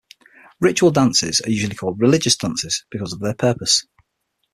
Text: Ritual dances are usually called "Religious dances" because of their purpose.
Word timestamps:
Ritual 0.59 0.89
dances 0.89 1.41
are 1.41 1.49
usually 1.51 1.75
called 1.75 2.01
"Religious 2.01 2.35
dances" 2.35 2.85
because 2.89 3.13
of 3.13 3.19
their 3.19 3.35
purpose. 3.35 3.85